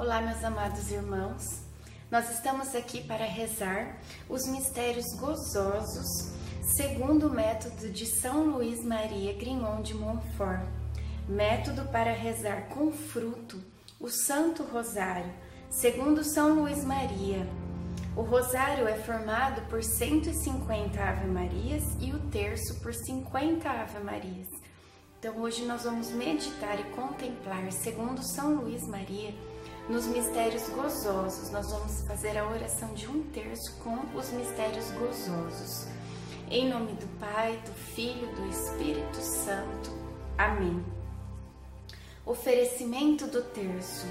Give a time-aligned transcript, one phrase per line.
[0.00, 1.44] Olá, meus amados irmãos.
[2.10, 3.98] Nós estamos aqui para rezar
[4.30, 6.32] os mistérios gozosos
[6.62, 10.66] segundo o método de São Luís Maria Grignon de Montfort.
[11.28, 13.62] Método para rezar com fruto
[14.00, 15.30] o Santo Rosário,
[15.68, 17.46] segundo São Luís Maria.
[18.16, 24.48] O rosário é formado por 150 Ave Marias e o terço por 50 Ave Marias.
[25.18, 29.34] Então hoje nós vamos meditar e contemplar, segundo São Luís Maria,
[29.88, 31.50] nos mistérios gozosos.
[31.50, 35.86] Nós vamos fazer a oração de um terço com os mistérios gozosos.
[36.50, 39.90] Em nome do Pai, do Filho, do Espírito Santo.
[40.36, 40.84] Amém.
[42.26, 44.06] Oferecimento do terço.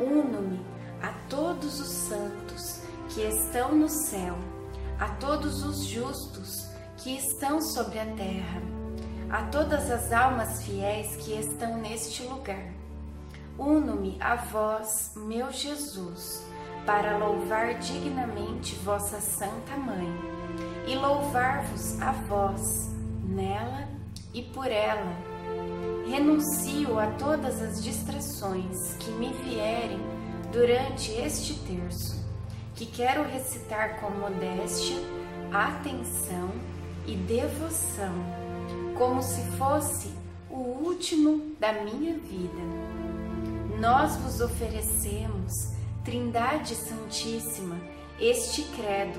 [0.00, 0.60] Uno-me
[1.02, 4.36] a todos os santos que estão no céu,
[4.98, 8.62] a todos os justos que estão sobre a terra,
[9.30, 12.80] a todas as almas fiéis que estão neste lugar
[13.60, 16.42] Uno-me a vós, meu Jesus,
[16.86, 20.08] para louvar dignamente vossa Santa Mãe,
[20.88, 22.88] e louvar-vos a vós,
[23.22, 23.86] nela
[24.32, 25.14] e por ela.
[26.08, 30.00] Renuncio a todas as distrações que me vierem
[30.50, 32.18] durante este terço,
[32.74, 34.96] que quero recitar com modéstia,
[35.52, 36.50] atenção
[37.06, 38.14] e devoção,
[38.96, 40.10] como se fosse
[40.48, 42.99] o último da minha vida
[43.80, 45.70] nós vos oferecemos,
[46.04, 47.80] Trindade Santíssima,
[48.20, 49.18] este credo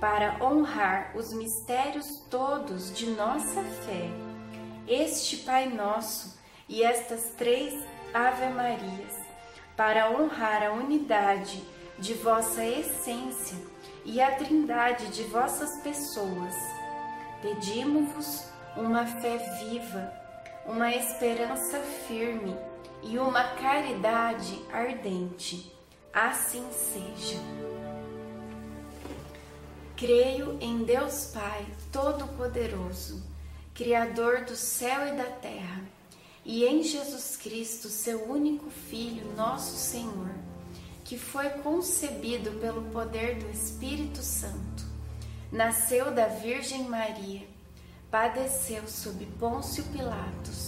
[0.00, 4.08] para honrar os mistérios todos de nossa fé,
[4.86, 7.74] este Pai Nosso e estas três
[8.14, 9.14] Ave Marias,
[9.76, 11.62] para honrar a unidade
[11.98, 13.58] de vossa essência
[14.06, 16.54] e a trindade de vossas pessoas.
[17.42, 20.10] Pedimos-vos uma fé viva,
[20.66, 22.56] uma esperança firme
[23.02, 25.72] e uma caridade ardente.
[26.12, 27.38] Assim seja.
[29.96, 33.22] Creio em Deus Pai Todo-Poderoso,
[33.74, 35.82] Criador do céu e da terra,
[36.44, 40.30] e em Jesus Cristo, seu único Filho, nosso Senhor,
[41.04, 44.84] que foi concebido pelo poder do Espírito Santo.
[45.50, 47.46] Nasceu da Virgem Maria,
[48.10, 50.67] padeceu sob Pôncio Pilatos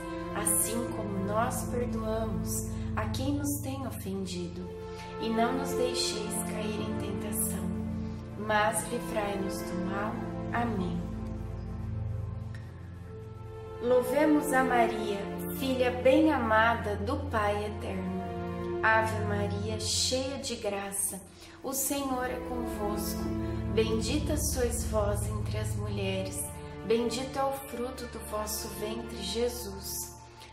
[0.35, 4.67] assim como nós perdoamos a quem nos tem ofendido.
[5.21, 7.63] E não nos deixeis cair em tentação,
[8.39, 10.13] mas livrai-nos do mal.
[10.51, 10.99] Amém.
[13.81, 15.19] Louvemos a Maria,
[15.57, 18.21] filha bem-amada do Pai eterno.
[18.83, 21.21] Ave Maria, cheia de graça,
[21.63, 23.23] o Senhor é convosco.
[23.73, 26.43] Bendita sois vós entre as mulheres,
[26.87, 30.10] bendito é o fruto do vosso ventre, Jesus.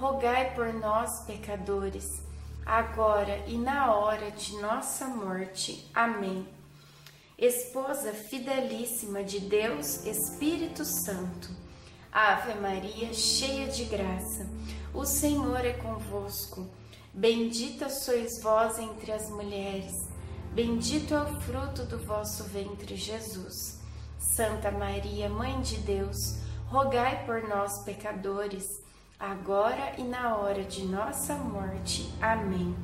[0.00, 2.22] rogai por nós, pecadores,
[2.64, 5.90] agora e na hora de nossa morte.
[5.94, 6.48] Amém.
[7.36, 11.50] Esposa fidelíssima de Deus, Espírito Santo,
[12.10, 14.48] Ave Maria, cheia de graça,
[14.94, 16.66] o Senhor é convosco.
[17.12, 20.08] Bendita sois vós entre as mulheres,
[20.54, 23.78] bendito é o fruto do vosso ventre, Jesus.
[24.18, 26.38] Santa Maria, Mãe de Deus,
[26.68, 28.80] rogai por nós, pecadores,
[29.20, 32.10] agora e na hora de nossa morte.
[32.22, 32.74] Amém.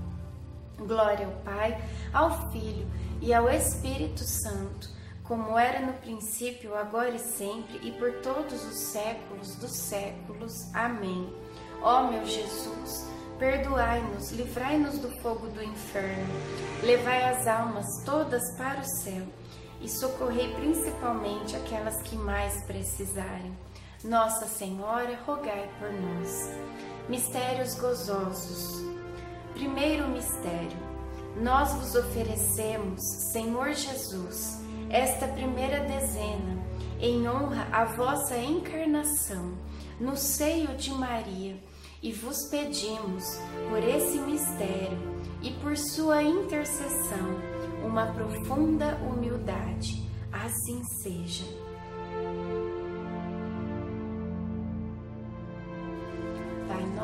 [0.78, 2.86] Glória ao Pai, ao Filho
[3.22, 4.90] e ao Espírito Santo,
[5.24, 10.72] como era no princípio, agora e sempre, e por todos os séculos dos séculos.
[10.74, 11.32] Amém.
[11.80, 13.08] Ó meu Jesus,
[13.38, 16.34] perdoai-nos, livrai-nos do fogo do inferno,
[16.82, 19.26] levai as almas todas para o céu
[19.80, 23.65] e socorrei principalmente aquelas que mais precisarem.
[24.06, 26.48] Nossa Senhora, rogai por nós.
[27.08, 28.84] Mistérios gozosos.
[29.52, 30.78] Primeiro mistério.
[31.40, 36.62] Nós vos oferecemos, Senhor Jesus, esta primeira dezena,
[37.00, 39.58] em honra à vossa encarnação,
[40.00, 41.56] no seio de Maria,
[42.00, 44.98] e vos pedimos, por esse mistério
[45.42, 47.40] e por sua intercessão,
[47.84, 50.06] uma profunda humildade.
[50.32, 51.65] Assim seja.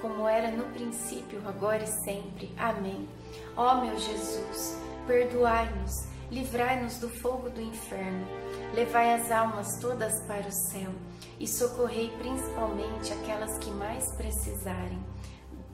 [0.00, 2.52] como era no princípio, agora e sempre.
[2.56, 3.08] Amém.
[3.56, 8.26] Ó meu Jesus, perdoai-nos, livrai-nos do fogo do inferno,
[8.74, 10.92] levai as almas todas para o céu
[11.40, 14.98] e socorrei principalmente aquelas que mais precisarem.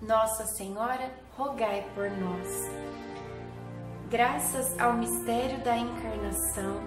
[0.00, 2.48] Nossa Senhora, rogai por nós.
[4.10, 6.80] Graças ao mistério da encarnação,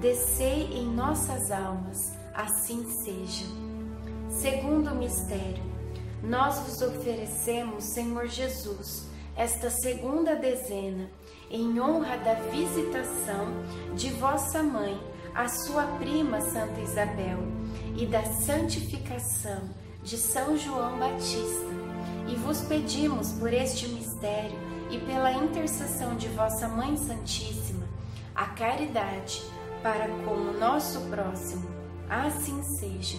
[0.00, 3.44] descei em nossas almas, assim seja.
[4.30, 5.62] Segundo mistério,
[6.22, 11.10] nós vos oferecemos, Senhor Jesus, esta segunda dezena,
[11.50, 13.48] em honra da visitação
[13.94, 14.98] de vossa mãe,
[15.34, 17.40] a sua prima Santa Isabel,
[17.96, 19.70] e da santificação
[20.02, 21.72] de São João Batista.
[22.28, 24.56] E vos pedimos por este mistério
[24.90, 27.86] e pela intercessão de vossa Mãe Santíssima,
[28.34, 29.42] a caridade
[29.82, 31.68] para com o nosso próximo.
[32.08, 33.18] Assim seja.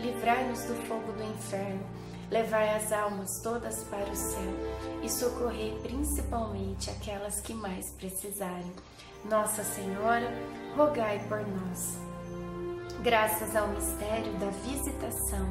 [0.00, 4.54] livrai-nos do fogo do inferno Levai as almas todas para o céu
[5.02, 8.72] e socorrei principalmente aquelas que mais precisarem.
[9.26, 10.32] Nossa Senhora,
[10.74, 11.98] rogai por nós.
[13.02, 15.46] Graças ao mistério da visitação,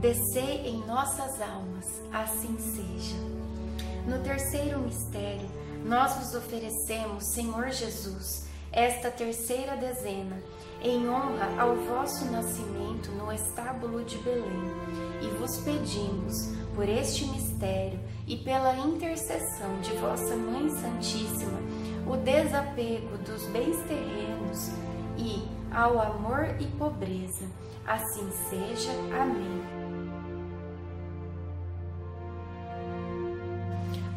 [0.00, 3.16] descei em nossas almas, assim seja.
[4.06, 5.50] No terceiro mistério,
[5.84, 10.40] nós vos oferecemos, Senhor Jesus, esta terceira dezena,
[10.82, 14.72] em honra ao vosso nascimento no estábulo de Belém.
[15.22, 21.60] E vos pedimos, por este mistério e pela intercessão de vossa Mãe Santíssima,
[22.06, 24.70] o desapego dos bens terrenos
[25.16, 27.46] e ao amor e pobreza.
[27.86, 28.90] Assim seja.
[29.20, 29.62] Amém.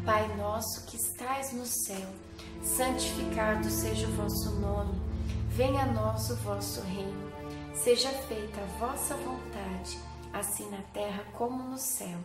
[0.04, 2.08] Pai nosso que estais no céu,
[2.62, 5.05] santificado seja o vosso nome.
[5.56, 7.32] Venha a nós o vosso reino.
[7.74, 9.98] Seja feita a vossa vontade,
[10.30, 12.18] assim na terra como no céu.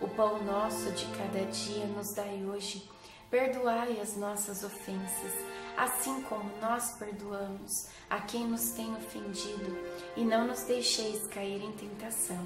[0.00, 2.88] O pão nosso de cada dia nos dai hoje.
[3.30, 5.32] Perdoai as nossas ofensas,
[5.76, 9.76] assim como nós perdoamos a quem nos tem ofendido,
[10.16, 12.40] e não nos deixeis cair em tentação,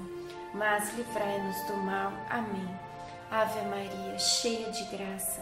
[0.53, 2.11] mas livrai-nos do mal.
[2.29, 2.77] Amém.
[3.31, 5.41] Ave Maria, cheia de graça,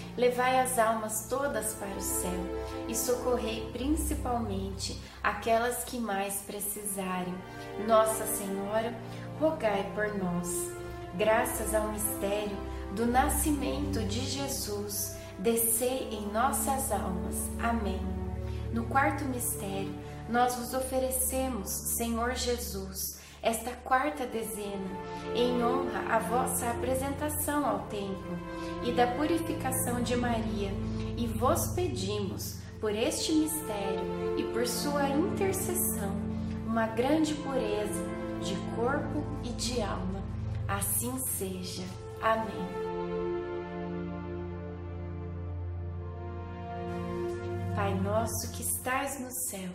[0.17, 2.39] levai as almas todas para o céu
[2.87, 7.33] e socorrei principalmente aquelas que mais precisarem.
[7.87, 8.93] Nossa Senhora,
[9.39, 10.71] rogai por nós.
[11.15, 12.57] Graças ao mistério
[12.95, 17.35] do nascimento de Jesus, descei em nossas almas.
[17.61, 18.01] Amém.
[18.73, 19.93] No quarto mistério,
[20.29, 24.97] nós vos oferecemos, Senhor Jesus, esta quarta dezena,
[25.35, 28.37] em honra à vossa apresentação ao templo
[28.83, 30.71] e da purificação de Maria,
[31.17, 36.15] e vos pedimos, por este mistério e por sua intercessão,
[36.65, 38.03] uma grande pureza
[38.41, 40.21] de corpo e de alma.
[40.67, 41.83] Assim seja.
[42.21, 42.67] Amém.
[47.75, 49.69] Pai nosso que estais no céu,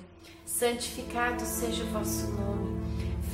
[0.45, 2.76] santificado seja o vosso nome.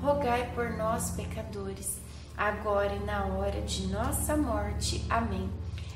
[0.00, 2.00] rogai por nós, pecadores,
[2.36, 5.04] agora e na hora de nossa morte.
[5.08, 5.50] Amém.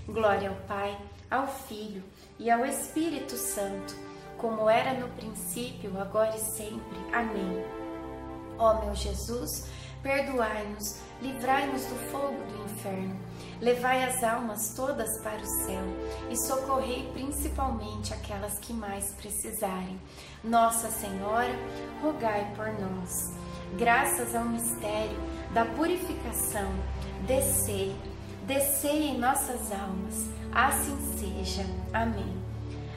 [0.06, 0.98] Glória ao Pai,
[1.30, 2.02] ao Filho
[2.38, 3.94] e ao Espírito Santo,
[4.38, 6.98] como era no princípio, agora e sempre.
[7.12, 7.64] Amém.
[8.58, 9.68] Ó meu Jesus,
[10.02, 13.16] perdoai-nos, livrai-nos do fogo do inferno,
[13.60, 15.84] levai as almas todas para o céu
[16.30, 20.00] e socorrei principalmente aquelas que mais precisarem.
[20.42, 21.54] Nossa Senhora,
[22.02, 23.32] rogai por nós.
[23.78, 25.16] Graças ao mistério
[25.54, 26.70] da purificação,
[27.26, 27.94] descei,
[28.46, 31.64] descei em nossas almas, assim seja.
[31.92, 32.36] Amém.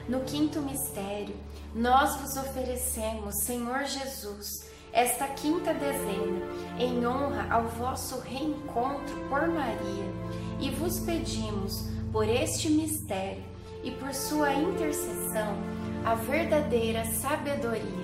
[0.08, 1.34] No quinto mistério,
[1.74, 6.46] nós vos oferecemos, Senhor Jesus, esta quinta dezena,
[6.78, 10.12] em honra ao vosso reencontro por Maria,
[10.60, 13.42] e vos pedimos, por este mistério
[13.82, 15.56] e por sua intercessão,
[16.04, 18.03] a verdadeira sabedoria.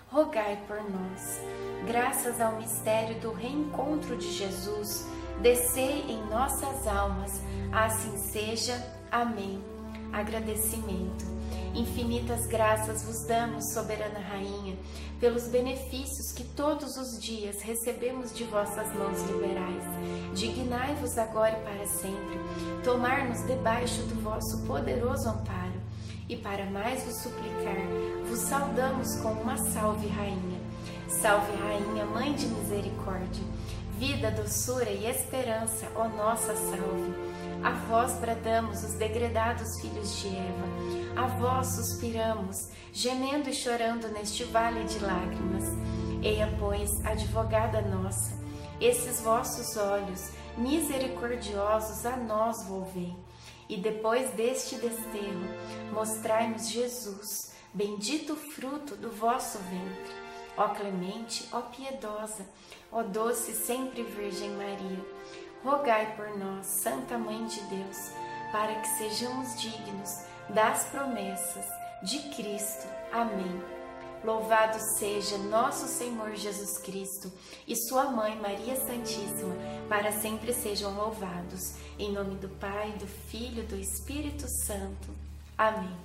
[0.11, 1.41] rogai por nós.
[1.87, 5.07] Graças ao mistério do reencontro de Jesus,
[5.41, 7.41] descei em nossas almas.
[7.71, 8.75] Assim seja.
[9.09, 9.71] Amém
[10.11, 11.25] agradecimento.
[11.73, 14.77] Infinitas graças vos damos, soberana Rainha,
[15.19, 19.83] pelos benefícios que todos os dias recebemos de vossas mãos liberais.
[20.33, 22.39] Dignai-vos agora e para sempre,
[22.83, 25.70] tomar-nos debaixo do vosso poderoso amparo.
[26.31, 27.75] E para mais vos suplicar,
[28.25, 30.61] vos saudamos com uma salve, Rainha.
[31.09, 33.43] Salve, Rainha, Mãe de Misericórdia,
[33.97, 37.13] vida, doçura e esperança, ó nossa salve.
[37.61, 44.45] A vós bradamos os degredados filhos de Eva, a vós suspiramos, gemendo e chorando neste
[44.45, 45.65] vale de lágrimas.
[46.23, 48.39] Eia, pois, advogada nossa,
[48.79, 53.13] esses vossos olhos misericordiosos a nós volvei.
[53.71, 55.47] E depois deste desterro,
[55.93, 60.13] mostrai-nos Jesus, bendito fruto do vosso ventre.
[60.57, 62.45] Ó clemente, ó piedosa,
[62.91, 65.05] ó doce sempre Virgem Maria,
[65.63, 68.11] rogai por nós, Santa Mãe de Deus,
[68.51, 71.65] para que sejamos dignos das promessas
[72.03, 72.85] de Cristo.
[73.13, 73.70] Amém.
[74.23, 77.31] Louvado seja nosso Senhor Jesus Cristo
[77.67, 79.55] e Sua Mãe Maria Santíssima,
[79.89, 81.73] para sempre sejam louvados.
[81.97, 85.09] Em nome do Pai, do Filho e do Espírito Santo.
[85.57, 85.95] Amém.